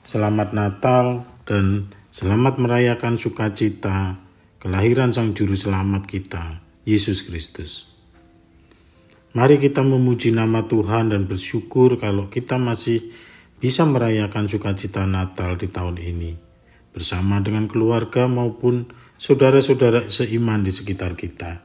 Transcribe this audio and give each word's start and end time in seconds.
Selamat 0.00 0.56
Natal 0.56 1.28
dan 1.44 1.92
selamat 2.08 2.64
merayakan 2.64 3.20
sukacita 3.20 4.16
kelahiran 4.56 5.12
Sang 5.12 5.36
Juru 5.36 5.52
Selamat 5.52 6.08
kita, 6.08 6.64
Yesus 6.88 7.28
Kristus. 7.28 7.92
Mari 9.36 9.60
kita 9.60 9.84
memuji 9.84 10.32
nama 10.32 10.64
Tuhan 10.64 11.12
dan 11.12 11.28
bersyukur 11.28 12.00
kalau 12.00 12.32
kita 12.32 12.56
masih 12.56 13.04
bisa 13.60 13.84
merayakan 13.84 14.48
sukacita 14.48 15.04
Natal 15.04 15.60
di 15.60 15.68
tahun 15.68 16.00
ini 16.00 16.32
bersama 16.96 17.36
dengan 17.44 17.68
keluarga 17.68 18.24
maupun 18.24 18.88
saudara-saudara 19.18 20.06
seiman 20.06 20.62
di 20.62 20.70
sekitar 20.70 21.18
kita. 21.18 21.58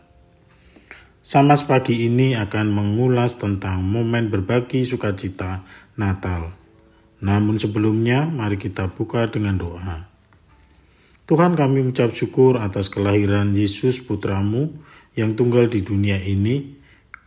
Sama 1.22 1.54
pagi 1.55 2.09
ini 2.09 2.34
akan 2.34 2.68
mengulas 2.73 3.38
tentang 3.38 3.86
momen 3.86 4.34
berbagi 4.34 4.82
sukacita 4.84 5.62
Natal. 5.95 6.50
Namun 7.23 7.62
sebelumnya, 7.62 8.28
mari 8.28 8.58
kita 8.58 8.92
buka 8.92 9.30
dengan 9.30 9.55
doa. 9.55 10.09
Tuhan 11.30 11.55
kami 11.55 11.86
mengucap 11.86 12.12
syukur 12.12 12.59
atas 12.59 12.92
kelahiran 12.92 13.56
Yesus 13.56 14.04
putramu 14.04 14.73
yang 15.16 15.38
tunggal 15.38 15.72
di 15.72 15.86
dunia 15.86 16.20
ini. 16.20 16.76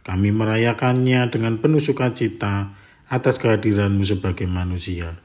Kami 0.04 0.34
merayakannya 0.34 1.32
dengan 1.32 1.56
penuh 1.62 1.80
sukacita 1.80 2.76
atas 3.08 3.40
kehadiranmu 3.40 4.02
sebagai 4.02 4.44
manusia. 4.50 5.16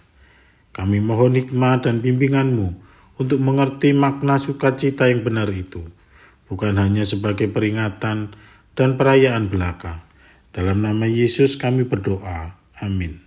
Kami 0.72 1.04
mohon 1.04 1.36
hikmat 1.36 1.90
dan 1.90 2.00
bimbinganmu 2.00 2.91
untuk 3.22 3.40
mengerti 3.40 3.94
makna 3.94 4.42
sukacita 4.42 5.06
yang 5.08 5.22
benar 5.22 5.48
itu, 5.54 5.86
bukan 6.50 6.78
hanya 6.82 7.06
sebagai 7.06 7.48
peringatan 7.48 8.34
dan 8.74 8.90
perayaan 8.98 9.48
belaka. 9.48 10.02
Dalam 10.52 10.84
nama 10.84 11.08
Yesus 11.08 11.56
kami 11.56 11.88
berdoa. 11.88 12.58
Amin. 12.82 13.22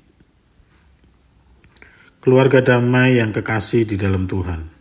Keluarga 2.21 2.65
damai 2.65 3.21
yang 3.21 3.37
kekasih 3.37 3.85
di 3.85 4.01
dalam 4.01 4.25
Tuhan. 4.25 4.73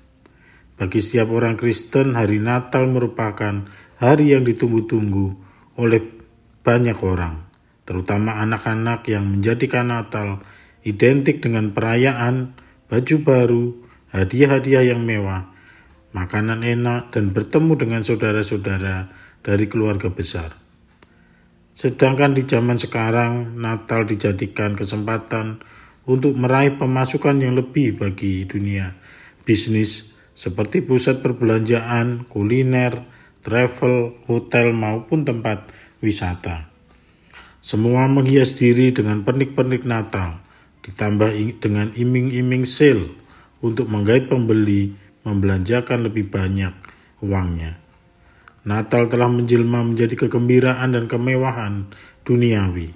Bagi 0.79 0.99
setiap 0.99 1.29
orang 1.31 1.59
Kristen, 1.59 2.15
hari 2.17 2.41
Natal 2.41 2.89
merupakan 2.89 3.67
hari 3.99 4.35
yang 4.35 4.43
ditunggu-tunggu 4.43 5.37
oleh 5.77 6.01
banyak 6.63 6.97
orang, 7.03 7.43
terutama 7.83 8.39
anak-anak 8.39 9.05
yang 9.11 9.27
menjadikan 9.27 9.91
Natal 9.91 10.39
identik 10.87 11.43
dengan 11.43 11.71
perayaan, 11.71 12.55
baju 12.87 13.15
baru, 13.23 13.65
hadiah-hadiah 14.13 14.93
yang 14.93 15.01
mewah, 15.01 15.49
makanan 16.13 16.61
enak, 16.61 17.09
dan 17.09 17.33
bertemu 17.33 17.73
dengan 17.75 18.01
saudara-saudara 18.05 19.09
dari 19.41 19.65
keluarga 19.65 20.13
besar. 20.13 20.53
Sedangkan 21.73 22.37
di 22.37 22.45
zaman 22.45 22.77
sekarang, 22.77 23.57
Natal 23.57 24.05
dijadikan 24.05 24.77
kesempatan 24.77 25.65
untuk 26.05 26.37
meraih 26.37 26.77
pemasukan 26.77 27.41
yang 27.41 27.57
lebih 27.57 27.97
bagi 27.97 28.45
dunia 28.45 28.93
bisnis 29.43 30.13
seperti 30.33 30.85
pusat 30.85 31.25
perbelanjaan, 31.25 32.29
kuliner, 32.29 33.05
travel, 33.41 34.13
hotel, 34.29 34.71
maupun 34.73 35.25
tempat 35.25 35.65
wisata. 35.99 36.69
Semua 37.63 38.05
menghias 38.11 38.59
diri 38.59 38.91
dengan 38.91 39.23
pernik-pernik 39.23 39.87
Natal, 39.87 40.43
ditambah 40.83 41.31
dengan 41.63 41.95
iming-iming 41.95 42.67
sale 42.67 43.22
untuk 43.63 43.87
menggait 43.87 44.27
pembeli 44.27 44.91
membelanjakan 45.23 46.11
lebih 46.11 46.27
banyak 46.27 46.75
uangnya. 47.23 47.79
Natal 48.67 49.07
telah 49.07 49.31
menjelma 49.31 49.83
menjadi 49.83 50.27
kegembiraan 50.27 50.95
dan 50.95 51.07
kemewahan 51.07 51.87
duniawi. 52.27 52.91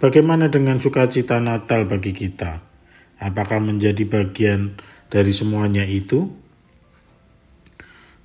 Bagaimana 0.00 0.48
dengan 0.48 0.80
sukacita 0.80 1.40
Natal 1.40 1.84
bagi 1.84 2.16
kita? 2.16 2.60
Apakah 3.18 3.60
menjadi 3.60 4.04
bagian 4.08 4.78
dari 5.12 5.32
semuanya 5.32 5.84
itu? 5.84 6.28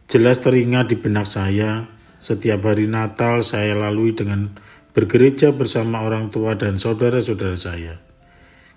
Jelas 0.06 0.44
teringat 0.44 0.94
di 0.94 1.00
benak 1.00 1.26
saya, 1.26 1.90
setiap 2.22 2.70
hari 2.70 2.86
Natal 2.86 3.42
saya 3.42 3.74
lalui 3.74 4.14
dengan 4.14 4.53
bergereja 4.94 5.50
bersama 5.56 6.06
orang 6.06 6.30
tua 6.30 6.53
dan 6.53 6.78
saudara-saudara 6.78 7.58
saya. 7.58 8.12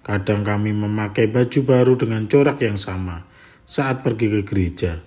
Kadang 0.07 0.47
kami 0.47 0.71
memakai 0.71 1.27
baju 1.27 1.67
baru 1.67 1.99
dengan 1.99 2.31
corak 2.31 2.63
yang 2.63 2.79
sama 2.79 3.27
saat 3.67 4.07
pergi 4.07 4.31
ke 4.31 4.41
gereja. 4.47 5.03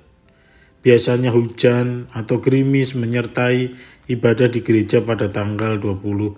Biasanya 0.83 1.31
hujan 1.31 2.11
atau 2.11 2.43
gerimis 2.43 2.99
menyertai 2.99 3.71
ibadah 4.11 4.51
di 4.51 4.59
gereja 4.59 4.99
pada 4.99 5.31
tanggal 5.31 5.79
25 5.79 6.35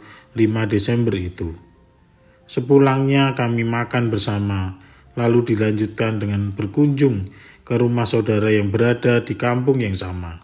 Desember 0.70 1.18
itu. 1.18 1.58
Sepulangnya 2.46 3.34
kami 3.34 3.66
makan 3.66 4.14
bersama, 4.14 4.78
lalu 5.18 5.58
dilanjutkan 5.58 6.22
dengan 6.22 6.54
berkunjung 6.54 7.26
ke 7.66 7.74
rumah 7.82 8.06
saudara 8.06 8.54
yang 8.54 8.70
berada 8.70 9.26
di 9.26 9.34
kampung 9.42 9.82
yang 9.82 9.98
sama, 9.98 10.38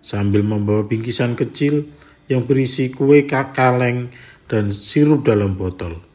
sambil 0.00 0.40
membawa 0.40 0.88
bingkisan 0.88 1.36
kecil 1.36 1.84
yang 2.24 2.48
berisi 2.48 2.88
kue 2.88 3.28
kaleng 3.28 4.08
dan 4.48 4.72
sirup 4.72 5.28
dalam 5.28 5.60
botol. 5.60 6.09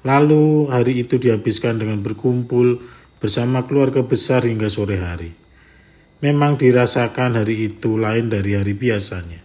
Lalu 0.00 0.72
hari 0.72 1.04
itu 1.04 1.20
dihabiskan 1.20 1.76
dengan 1.76 2.00
berkumpul 2.00 2.80
bersama 3.20 3.68
keluarga 3.68 4.00
besar 4.00 4.48
hingga 4.48 4.72
sore 4.72 4.96
hari. 4.96 5.36
Memang 6.24 6.56
dirasakan 6.56 7.36
hari 7.36 7.68
itu 7.68 8.00
lain 8.00 8.32
dari 8.32 8.56
hari 8.56 8.72
biasanya. 8.72 9.40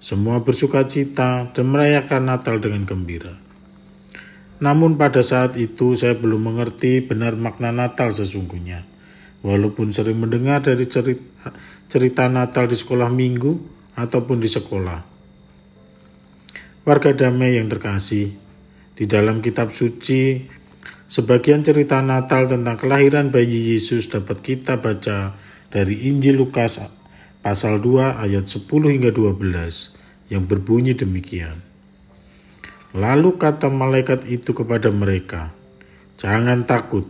Semua 0.00 0.40
bersuka 0.40 0.88
cita 0.88 1.52
dan 1.52 1.66
merayakan 1.68 2.26
Natal 2.26 2.60
dengan 2.60 2.88
gembira. 2.88 3.36
Namun 4.62 4.96
pada 4.96 5.20
saat 5.20 5.60
itu 5.60 5.92
saya 5.92 6.16
belum 6.16 6.52
mengerti 6.52 7.04
benar 7.04 7.36
makna 7.36 7.70
Natal 7.70 8.10
sesungguhnya. 8.16 8.88
Walaupun 9.42 9.90
sering 9.90 10.22
mendengar 10.22 10.62
dari 10.62 10.86
cerita, 10.86 11.52
cerita 11.90 12.30
Natal 12.30 12.70
di 12.70 12.78
sekolah 12.78 13.10
minggu 13.10 13.52
ataupun 13.98 14.38
di 14.38 14.48
sekolah. 14.48 15.00
Warga 16.82 17.10
damai 17.14 17.58
yang 17.58 17.70
terkasih, 17.70 18.41
di 19.02 19.10
dalam 19.10 19.42
kitab 19.42 19.74
suci, 19.74 20.46
sebagian 21.10 21.66
cerita 21.66 21.98
Natal 22.06 22.46
tentang 22.46 22.78
kelahiran 22.78 23.34
bayi 23.34 23.74
Yesus 23.74 24.06
dapat 24.06 24.46
kita 24.46 24.78
baca 24.78 25.34
dari 25.74 26.06
Injil 26.06 26.38
Lukas 26.38 26.78
pasal 27.42 27.82
2 27.82 28.22
ayat 28.22 28.46
10 28.46 28.62
hingga 28.94 29.10
12 29.10 30.30
yang 30.30 30.46
berbunyi 30.46 30.94
demikian. 30.94 31.58
Lalu 32.94 33.42
kata 33.42 33.74
malaikat 33.74 34.22
itu 34.30 34.54
kepada 34.54 34.94
mereka, 34.94 35.50
Jangan 36.22 36.62
takut, 36.62 37.02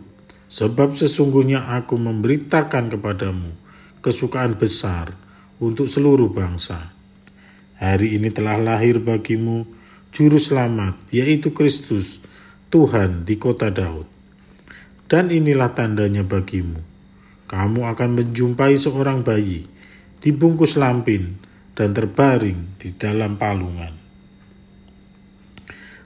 sebab 0.49 0.97
sesungguhnya 0.97 1.77
aku 1.77 1.93
memberitakan 2.01 2.89
kepadamu 2.89 3.53
kesukaan 4.01 4.57
besar 4.57 5.13
untuk 5.61 5.85
seluruh 5.85 6.33
bangsa. 6.33 6.89
Hari 7.77 8.17
ini 8.17 8.33
telah 8.33 8.57
lahir 8.57 8.97
bagimu 8.97 9.82
Juru 10.13 10.37
Selamat, 10.37 10.93
yaitu 11.09 11.57
Kristus, 11.57 12.21
Tuhan 12.69 13.25
di 13.25 13.41
kota 13.41 13.73
Daud. 13.73 14.05
Dan 15.09 15.33
inilah 15.33 15.73
tandanya 15.73 16.21
bagimu. 16.21 16.77
Kamu 17.49 17.89
akan 17.89 18.21
menjumpai 18.21 18.77
seorang 18.77 19.25
bayi, 19.25 19.65
dibungkus 20.21 20.77
lampin, 20.77 21.41
dan 21.73 21.97
terbaring 21.97 22.77
di 22.77 22.93
dalam 22.93 23.41
palungan. 23.41 23.89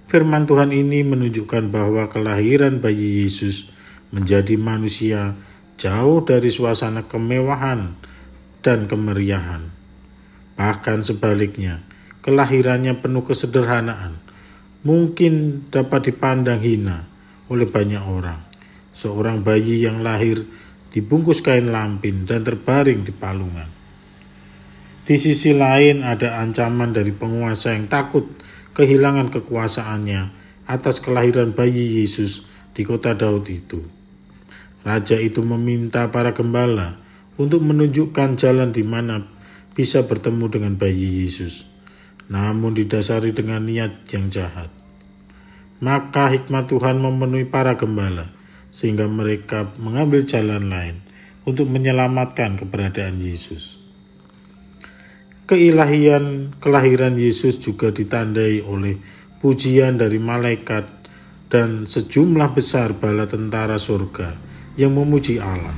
Firman 0.07 0.47
Tuhan 0.47 0.71
ini 0.71 1.03
menunjukkan 1.03 1.67
bahwa 1.67 2.07
kelahiran 2.07 2.79
bayi 2.79 3.27
Yesus 3.27 3.75
menjadi 4.15 4.55
manusia 4.55 5.35
jauh 5.75 6.23
dari 6.23 6.47
suasana 6.47 7.11
kemewahan 7.11 7.99
dan 8.63 8.87
kemeriahan. 8.87 9.67
Bahkan 10.55 11.03
sebaliknya, 11.03 11.83
kelahirannya 12.27 12.99
penuh 12.99 13.23
kesederhanaan, 13.23 14.19
mungkin 14.83 15.63
dapat 15.71 16.11
dipandang 16.11 16.59
hina 16.59 17.07
oleh 17.47 17.63
banyak 17.63 18.03
orang. 18.03 18.43
Seorang 18.91 19.47
bayi 19.47 19.87
yang 19.87 20.03
lahir 20.03 20.43
dibungkus 20.91 21.39
kain 21.39 21.71
lampin 21.71 22.27
dan 22.27 22.43
terbaring 22.43 23.07
di 23.07 23.15
palungan. 23.15 23.71
Di 25.07 25.15
sisi 25.15 25.55
lain 25.55 26.03
ada 26.03 26.43
ancaman 26.43 26.91
dari 26.91 27.15
penguasa 27.15 27.71
yang 27.71 27.87
takut 27.87 28.27
kehilangan 28.75 29.31
kekuasaannya 29.31 30.21
atas 30.67 30.99
kelahiran 30.99 31.55
bayi 31.55 32.03
Yesus 32.03 32.43
di 32.75 32.83
kota 32.83 33.15
Daud 33.15 33.47
itu. 33.47 33.79
Raja 34.83 35.15
itu 35.15 35.39
meminta 35.47 36.11
para 36.11 36.35
gembala 36.35 36.99
untuk 37.39 37.63
menunjukkan 37.63 38.35
jalan 38.35 38.75
di 38.75 38.83
mana 38.83 39.23
bisa 39.71 40.03
bertemu 40.03 40.45
dengan 40.51 40.73
bayi 40.75 41.23
Yesus 41.23 41.76
namun 42.27 42.75
didasari 42.75 43.31
dengan 43.31 43.63
niat 43.63 44.07
yang 44.11 44.27
jahat. 44.27 44.67
Maka 45.79 46.33
hikmat 46.33 46.67
Tuhan 46.71 46.99
memenuhi 46.99 47.47
para 47.47 47.77
gembala, 47.79 48.33
sehingga 48.73 49.07
mereka 49.07 49.71
mengambil 49.79 50.27
jalan 50.27 50.67
lain 50.67 50.95
untuk 51.47 51.71
menyelamatkan 51.71 52.59
keberadaan 52.59 53.23
Yesus. 53.23 53.79
Keilahian 55.47 56.51
kelahiran 56.59 57.15
Yesus 57.15 57.63
juga 57.63 57.87
ditandai 57.95 58.59
oleh 58.67 58.99
pujian 59.39 59.95
dari 59.95 60.19
malaikat 60.19 60.83
dan 61.47 61.87
sejumlah 61.87 62.51
besar 62.51 62.91
bala 62.91 63.23
tentara 63.23 63.79
surga 63.79 64.35
yang 64.75 64.91
memuji 64.91 65.39
Allah. 65.39 65.71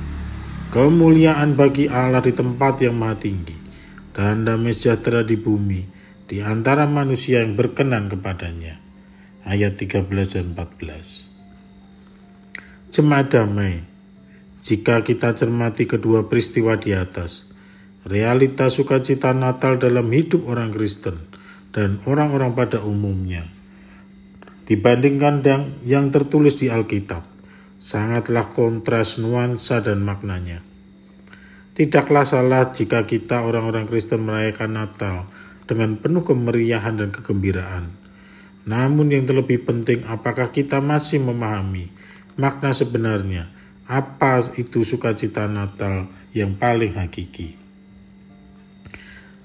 Kemuliaan 0.74 1.54
bagi 1.54 1.86
Allah 1.86 2.18
di 2.18 2.34
tempat 2.34 2.82
yang 2.82 2.98
maha 2.98 3.14
tinggi 3.14 3.54
dan 4.10 4.42
damai 4.42 4.74
sejahtera 4.74 5.22
di 5.22 5.38
bumi 5.38 5.99
di 6.30 6.38
antara 6.38 6.86
manusia 6.86 7.42
yang 7.42 7.58
berkenan 7.58 8.06
kepadanya. 8.06 8.78
Ayat 9.42 9.74
13 9.74 10.06
dan 10.06 10.54
14. 10.54 12.94
Jemaat 12.94 13.34
damai, 13.34 13.82
jika 14.62 15.02
kita 15.02 15.34
cermati 15.34 15.90
kedua 15.90 16.30
peristiwa 16.30 16.78
di 16.78 16.94
atas, 16.94 17.58
realitas 18.06 18.78
sukacita 18.78 19.34
Natal 19.34 19.82
dalam 19.82 20.06
hidup 20.14 20.46
orang 20.46 20.70
Kristen 20.70 21.18
dan 21.74 21.98
orang-orang 22.06 22.54
pada 22.54 22.78
umumnya 22.78 23.50
dibandingkan 24.70 25.42
yang, 25.42 25.64
yang 25.82 26.06
tertulis 26.14 26.54
di 26.54 26.70
Alkitab, 26.70 27.26
sangatlah 27.82 28.54
kontras 28.54 29.18
nuansa 29.18 29.82
dan 29.82 30.06
maknanya. 30.06 30.62
Tidaklah 31.74 32.22
salah 32.22 32.70
jika 32.70 33.02
kita 33.02 33.42
orang-orang 33.42 33.90
Kristen 33.90 34.30
merayakan 34.30 34.78
Natal 34.78 35.26
dengan 35.70 35.94
penuh 35.94 36.26
kemeriahan 36.26 36.98
dan 36.98 37.14
kegembiraan. 37.14 37.94
Namun 38.66 39.14
yang 39.14 39.30
terlebih 39.30 39.62
penting 39.62 40.02
apakah 40.10 40.50
kita 40.50 40.82
masih 40.82 41.22
memahami 41.22 41.86
makna 42.34 42.74
sebenarnya 42.74 43.46
apa 43.86 44.42
itu 44.58 44.82
sukacita 44.82 45.46
Natal 45.46 46.10
yang 46.34 46.58
paling 46.58 46.98
hakiki. 46.98 47.54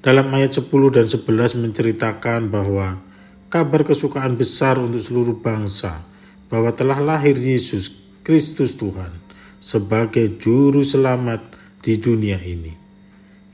Dalam 0.05 0.29
ayat 0.33 0.53
10 0.53 0.69
dan 0.93 1.05
11 1.09 1.61
menceritakan 1.61 2.49
bahwa 2.49 3.01
kabar 3.49 3.81
kesukaan 3.81 4.37
besar 4.37 4.77
untuk 4.77 5.01
seluruh 5.01 5.41
bangsa 5.41 6.05
bahwa 6.49 6.69
telah 6.73 7.01
lahir 7.01 7.33
Yesus 7.37 8.05
Kristus 8.21 8.77
Tuhan 8.77 9.09
sebagai 9.57 10.37
juru 10.37 10.85
selamat 10.85 11.41
di 11.81 11.97
dunia 11.97 12.37
ini. 12.37 12.73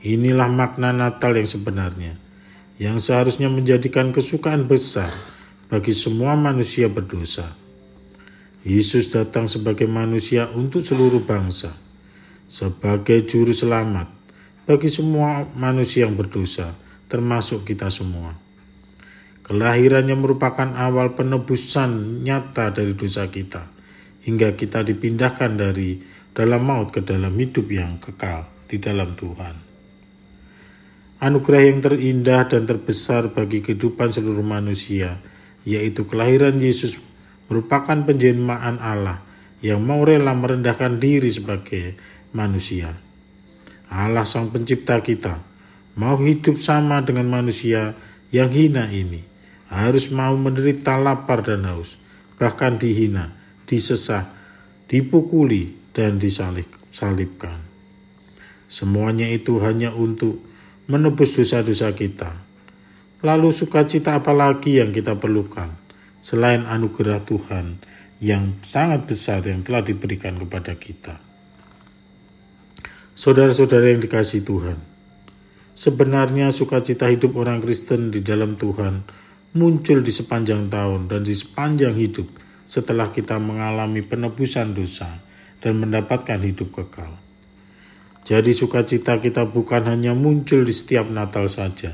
Inilah 0.03 0.51
makna 0.51 0.91
Natal 0.91 1.37
yang 1.39 1.47
sebenarnya, 1.47 2.19
yang 2.81 2.97
seharusnya 2.97 3.45
menjadikan 3.45 4.09
kesukaan 4.09 4.65
besar 4.65 5.13
bagi 5.69 5.93
semua 5.93 6.33
manusia 6.33 6.89
berdosa. 6.89 7.45
Yesus 8.65 9.13
datang 9.13 9.45
sebagai 9.45 9.85
manusia 9.85 10.49
untuk 10.49 10.81
seluruh 10.81 11.21
bangsa, 11.21 11.77
sebagai 12.49 13.21
juru 13.29 13.53
selamat 13.53 14.09
bagi 14.65 14.89
semua 14.89 15.45
manusia 15.53 16.09
yang 16.09 16.17
berdosa, 16.17 16.73
termasuk 17.05 17.69
kita 17.69 17.93
semua. 17.93 18.33
Kelahirannya 19.45 20.17
merupakan 20.17 20.73
awal 20.73 21.13
penebusan 21.13 22.25
nyata 22.25 22.73
dari 22.73 22.97
dosa 22.97 23.29
kita, 23.29 23.61
hingga 24.25 24.57
kita 24.57 24.81
dipindahkan 24.81 25.53
dari 25.53 26.01
dalam 26.33 26.65
maut 26.65 26.89
ke 26.89 27.05
dalam 27.05 27.33
hidup 27.37 27.69
yang 27.69 28.01
kekal 28.01 28.49
di 28.65 28.81
dalam 28.81 29.13
Tuhan. 29.13 29.70
Anugerah 31.21 31.63
yang 31.69 31.79
terindah 31.85 32.49
dan 32.49 32.65
terbesar 32.65 33.29
bagi 33.29 33.61
kehidupan 33.61 34.09
seluruh 34.09 34.41
manusia, 34.41 35.21
yaitu 35.61 36.09
kelahiran 36.09 36.57
Yesus, 36.57 36.97
merupakan 37.45 38.01
penjelmaan 38.01 38.81
Allah 38.81 39.21
yang 39.61 39.85
mau 39.85 40.01
rela 40.01 40.33
merendahkan 40.33 40.97
diri 40.97 41.29
sebagai 41.29 41.93
manusia 42.33 42.97
Allah 43.91 44.23
Sang 44.23 44.47
Pencipta 44.47 45.03
kita, 45.03 45.43
mau 45.99 46.15
hidup 46.15 46.55
sama 46.55 47.03
dengan 47.03 47.27
manusia 47.27 47.91
yang 48.31 48.47
hina 48.47 48.87
ini, 48.87 49.19
harus 49.67 50.07
mau 50.15 50.31
menderita 50.39 50.95
lapar 50.95 51.43
dan 51.43 51.67
haus, 51.67 51.99
bahkan 52.39 52.79
dihina, 52.79 53.35
disesah, 53.67 54.31
dipukuli, 54.87 55.75
dan 55.91 56.23
disalibkan. 56.23 57.59
Semuanya 58.71 59.27
itu 59.27 59.59
hanya 59.59 59.91
untuk 59.91 60.39
menebus 60.89 61.37
dosa-dosa 61.37 61.93
kita. 61.93 62.41
Lalu 63.21 63.53
sukacita 63.53 64.17
apa 64.17 64.33
lagi 64.33 64.81
yang 64.81 64.89
kita 64.89 65.19
perlukan 65.21 65.69
selain 66.21 66.65
anugerah 66.65 67.21
Tuhan 67.21 67.77
yang 68.17 68.57
sangat 68.65 69.05
besar 69.05 69.45
yang 69.45 69.61
telah 69.61 69.85
diberikan 69.85 70.41
kepada 70.41 70.73
kita? 70.73 71.21
Saudara-saudara 73.13 73.93
yang 73.93 74.01
dikasih 74.01 74.41
Tuhan, 74.41 74.81
sebenarnya 75.77 76.49
sukacita 76.49 77.05
hidup 77.13 77.37
orang 77.37 77.61
Kristen 77.61 78.09
di 78.09 78.25
dalam 78.25 78.57
Tuhan 78.57 79.05
muncul 79.53 80.01
di 80.01 80.09
sepanjang 80.09 80.71
tahun 80.71 81.11
dan 81.11 81.21
di 81.21 81.35
sepanjang 81.35 81.93
hidup 81.93 82.25
setelah 82.65 83.11
kita 83.11 83.35
mengalami 83.37 83.99
penebusan 83.99 84.71
dosa 84.73 85.21
dan 85.61 85.77
mendapatkan 85.77 86.39
hidup 86.39 86.71
kekal. 86.71 87.30
Jadi 88.21 88.53
sukacita 88.53 89.17
kita 89.17 89.49
bukan 89.49 89.89
hanya 89.89 90.13
muncul 90.13 90.61
di 90.61 90.73
setiap 90.73 91.09
Natal 91.09 91.49
saja. 91.49 91.93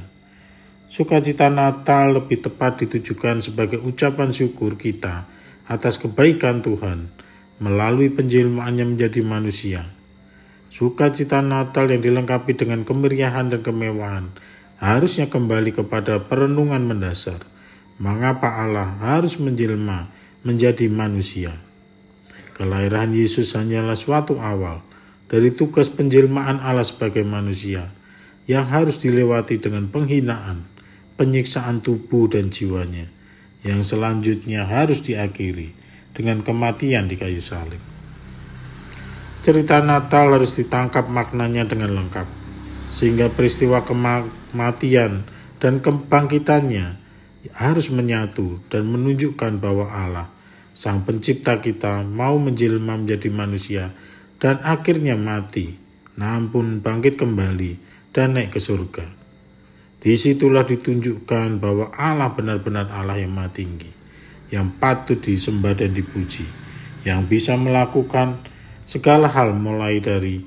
Sukacita 0.88 1.48
Natal 1.48 2.20
lebih 2.20 2.44
tepat 2.44 2.84
ditujukan 2.84 3.44
sebagai 3.44 3.80
ucapan 3.84 4.32
syukur 4.32 4.76
kita 4.76 5.28
atas 5.68 6.00
kebaikan 6.00 6.64
Tuhan 6.64 7.12
melalui 7.60 8.12
penjelmaannya 8.12 8.96
menjadi 8.96 9.20
manusia– 9.24 9.82
Sukacita 10.68 11.42
Natal 11.42 11.90
yang 11.90 12.04
dilengkapi 12.04 12.54
dengan 12.54 12.84
kemeriahan 12.84 13.50
dan 13.50 13.66
kemewahan 13.66 14.30
harusnya 14.78 15.26
kembali 15.26 15.74
kepada 15.74 16.28
perenungan 16.28 16.84
mendasar. 16.86 17.42
Mengapa 17.98 18.62
Allah 18.62 19.00
harus 19.02 19.42
menjelma 19.42 20.06
menjadi 20.46 20.86
manusia? 20.86 21.56
Kelahiran 22.54 23.10
Yesus 23.10 23.58
hanyalah 23.58 23.98
suatu 23.98 24.38
awal 24.38 24.86
dari 25.28 25.52
tugas 25.52 25.92
penjelmaan 25.92 26.64
Allah 26.64 26.88
sebagai 26.88 27.24
manusia 27.28 27.92
yang 28.48 28.64
harus 28.68 29.04
dilewati 29.04 29.60
dengan 29.60 29.92
penghinaan, 29.92 30.64
penyiksaan 31.20 31.84
tubuh 31.84 32.32
dan 32.32 32.48
jiwanya, 32.48 33.12
yang 33.68 33.84
selanjutnya 33.84 34.64
harus 34.64 35.04
diakhiri 35.04 35.76
dengan 36.16 36.42
kematian 36.42 37.12
di 37.12 37.20
kayu 37.20 37.44
salib. 37.44 37.84
Cerita 39.44 39.84
Natal 39.84 40.32
harus 40.32 40.56
ditangkap 40.56 41.12
maknanya 41.12 41.68
dengan 41.68 41.92
lengkap, 41.94 42.28
sehingga 42.92 43.28
peristiwa 43.28 43.84
kematian 43.84 45.28
dan 45.60 45.84
kebangkitannya 45.84 47.00
harus 47.56 47.92
menyatu 47.92 48.64
dan 48.72 48.88
menunjukkan 48.88 49.60
bahwa 49.60 49.88
Allah, 49.92 50.28
Sang 50.72 51.04
Pencipta 51.04 51.60
kita, 51.60 52.04
mau 52.04 52.36
menjelma 52.40 52.96
menjadi 53.00 53.28
manusia 53.32 53.92
dan 54.38 54.62
akhirnya 54.62 55.18
mati, 55.18 55.78
namun 56.18 56.82
bangkit 56.82 57.18
kembali 57.18 57.78
dan 58.14 58.38
naik 58.38 58.58
ke 58.58 58.62
surga. 58.62 59.06
Di 59.98 60.14
situlah 60.14 60.64
ditunjukkan 60.64 61.58
bahwa 61.58 61.90
Allah 61.94 62.30
benar-benar 62.32 62.94
Allah 62.94 63.18
yang 63.18 63.34
maha 63.34 63.50
tinggi, 63.50 63.90
yang 64.54 64.78
patut 64.78 65.18
disembah 65.18 65.74
dan 65.74 65.92
dipuji, 65.92 66.46
yang 67.02 67.26
bisa 67.26 67.58
melakukan 67.58 68.40
segala 68.86 69.28
hal 69.28 69.58
mulai 69.58 69.98
dari 70.00 70.40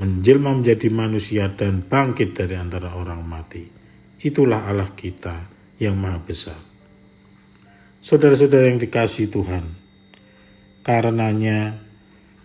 menjelma 0.00 0.56
menjadi 0.56 0.88
manusia 0.88 1.52
dan 1.52 1.84
bangkit 1.84 2.32
dari 2.32 2.56
antara 2.56 2.96
orang 2.96 3.20
mati. 3.20 3.68
Itulah 4.24 4.64
Allah 4.64 4.88
kita 4.96 5.44
yang 5.76 5.98
maha 5.98 6.22
besar. 6.24 6.56
Saudara-saudara 8.00 8.72
yang 8.72 8.80
dikasih 8.80 9.28
Tuhan, 9.28 9.64
karenanya 10.80 11.89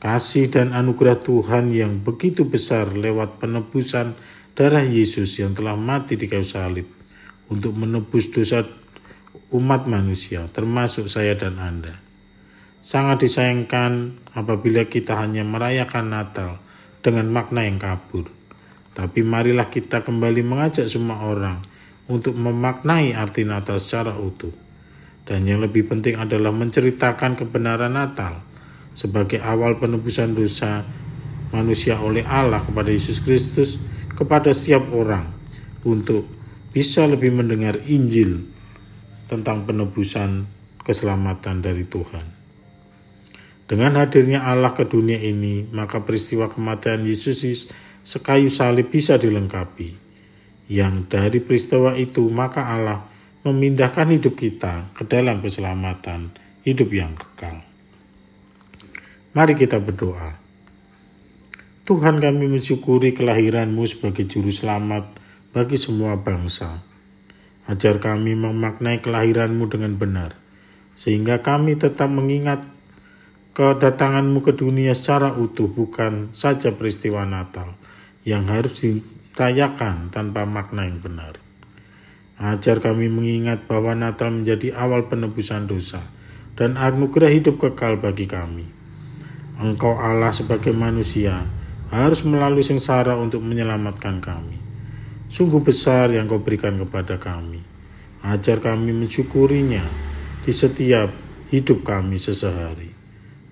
kasih 0.05 0.53
dan 0.53 0.69
anugerah 0.77 1.17
Tuhan 1.17 1.73
yang 1.73 1.97
begitu 2.05 2.45
besar 2.45 2.93
lewat 2.93 3.41
penebusan 3.41 4.13
darah 4.53 4.85
Yesus 4.85 5.41
yang 5.41 5.57
telah 5.57 5.73
mati 5.73 6.13
di 6.13 6.29
kayu 6.29 6.45
salib 6.45 6.85
untuk 7.49 7.73
menebus 7.73 8.29
dosa 8.29 8.61
umat 9.49 9.89
manusia, 9.89 10.45
termasuk 10.53 11.09
saya 11.09 11.33
dan 11.33 11.57
Anda 11.57 11.97
Sangat 12.85 13.25
disayangkan 13.25 14.13
apabila 14.37 14.85
kita 14.85 15.17
hanya 15.17 15.41
merayakan 15.41 16.13
Natal 16.13 16.61
dengan 17.01 17.33
makna 17.33 17.65
yang 17.65 17.81
kabur. 17.81 18.29
Tapi 18.93 19.25
marilah 19.25 19.73
kita 19.73 20.05
kembali 20.05 20.45
mengajak 20.45 20.85
semua 20.85 21.25
orang 21.25 21.65
untuk 22.05 22.37
memaknai 22.37 23.17
arti 23.17 23.41
Natal 23.41 23.81
secara 23.81 24.13
utuh. 24.13 24.53
Dan 25.25 25.49
yang 25.49 25.65
lebih 25.65 25.89
penting 25.89 26.21
adalah 26.21 26.53
menceritakan 26.53 27.33
kebenaran 27.33 27.97
Natal 27.97 28.45
sebagai 28.95 29.43
awal 29.43 29.77
penebusan 29.77 30.33
dosa 30.33 30.87
manusia 31.51 31.99
oleh 31.99 32.23
Allah 32.23 32.63
kepada 32.63 32.89
Yesus 32.89 33.19
Kristus 33.21 33.77
kepada 34.15 34.55
setiap 34.55 34.87
orang 34.95 35.27
untuk 35.83 36.25
bisa 36.71 37.03
lebih 37.05 37.35
mendengar 37.35 37.77
Injil 37.85 38.47
tentang 39.27 39.67
penebusan 39.67 40.47
keselamatan 40.81 41.59
dari 41.59 41.83
Tuhan. 41.83 42.25
Dengan 43.65 43.97
hadirnya 43.97 44.45
Allah 44.45 44.77
ke 44.77 44.85
dunia 44.85 45.17
ini, 45.17 45.65
maka 45.73 46.05
peristiwa 46.05 46.47
kematian 46.47 47.01
Yesus 47.01 47.41
sekayu 48.05 48.47
salib 48.47 48.93
bisa 48.93 49.17
dilengkapi. 49.17 50.05
yang 50.65 51.05
dari 51.05 51.45
peristiwa 51.45 51.93
itu 51.93 52.25
maka 52.33 52.73
Allah 52.73 53.05
memindahkan 53.45 54.17
hidup 54.17 54.33
kita 54.33 54.89
ke 54.97 55.05
dalam 55.05 55.37
keselamatan 55.37 56.33
hidup 56.65 56.89
yang 56.89 57.13
kekal. 57.13 57.61
Mari 59.35 59.51
kita 59.59 59.83
berdoa. 59.83 60.31
Tuhan 61.83 62.23
kami 62.23 62.47
mensyukuri 62.47 63.11
kelahiranmu 63.11 63.83
sebagai 63.83 64.23
juru 64.31 64.47
selamat 64.47 65.11
bagi 65.51 65.75
semua 65.75 66.15
bangsa. 66.15 66.79
Ajar 67.67 67.99
kami 67.99 68.31
memaknai 68.31 69.03
kelahiranmu 69.03 69.67
dengan 69.67 69.99
benar, 69.99 70.39
sehingga 70.95 71.43
kami 71.43 71.75
tetap 71.75 72.07
mengingat 72.07 72.63
kedatanganmu 73.51 74.39
ke 74.39 74.55
dunia 74.55 74.95
secara 74.95 75.35
utuh 75.35 75.67
bukan 75.67 76.31
saja 76.31 76.71
peristiwa 76.71 77.27
Natal 77.27 77.75
yang 78.23 78.47
harus 78.47 78.79
dirayakan 78.79 80.15
tanpa 80.15 80.47
makna 80.47 80.87
yang 80.87 81.03
benar. 81.03 81.35
Ajar 82.39 82.79
kami 82.79 83.11
mengingat 83.11 83.67
bahwa 83.67 83.99
Natal 83.99 84.31
menjadi 84.31 84.79
awal 84.79 85.11
penebusan 85.11 85.67
dosa 85.67 85.99
dan 86.55 86.79
anugerah 86.79 87.35
hidup 87.35 87.59
kekal 87.59 87.99
bagi 87.99 88.31
kami. 88.31 88.84
Engkau 89.55 89.95
Allah 89.95 90.35
sebagai 90.35 90.75
manusia 90.75 91.47
harus 91.87 92.27
melalui 92.27 92.65
sengsara 92.65 93.15
untuk 93.15 93.39
menyelamatkan 93.39 94.19
kami. 94.19 94.59
Sungguh 95.31 95.63
besar 95.63 96.11
yang 96.11 96.27
kau 96.27 96.43
berikan 96.43 96.75
kepada 96.75 97.15
kami. 97.15 97.63
Ajar 98.25 98.59
kami 98.59 98.91
mensyukurinya 98.91 99.85
di 100.43 100.51
setiap 100.51 101.11
hidup 101.53 101.87
kami 101.87 102.19
sesehari. 102.19 102.91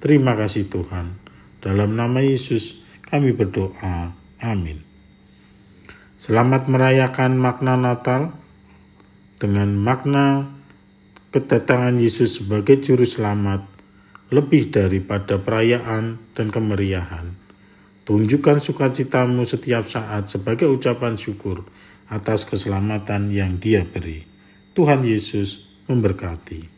Terima 0.04 0.36
kasih 0.36 0.68
Tuhan. 0.68 1.16
Dalam 1.64 1.96
nama 1.96 2.20
Yesus 2.20 2.84
kami 3.08 3.32
berdoa. 3.32 4.12
Amin. 4.44 4.84
Selamat 6.20 6.68
merayakan 6.68 7.40
makna 7.40 7.80
Natal 7.80 8.36
dengan 9.40 9.72
makna 9.76 10.52
kedatangan 11.32 11.96
Yesus 11.98 12.44
sebagai 12.44 12.80
juru 12.80 13.04
selamat 13.08 13.73
lebih 14.34 14.74
daripada 14.74 15.38
perayaan 15.38 16.18
dan 16.34 16.50
kemeriahan. 16.50 17.38
Tunjukkan 18.04 18.58
sukacitamu 18.60 19.46
setiap 19.46 19.86
saat 19.86 20.28
sebagai 20.28 20.68
ucapan 20.68 21.16
syukur 21.16 21.64
atas 22.10 22.50
keselamatan 22.50 23.30
yang 23.30 23.62
dia 23.62 23.86
beri. 23.86 24.26
Tuhan 24.74 25.06
Yesus 25.06 25.70
memberkati. 25.86 26.73